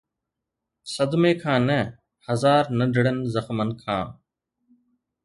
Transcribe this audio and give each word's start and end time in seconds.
صدمي 0.93 1.33
کان 1.41 1.61
نه، 1.69 1.79
هزار 2.27 2.63
ننڍڙن 2.77 3.17
زخمن 3.33 3.69
کان. 3.81 4.05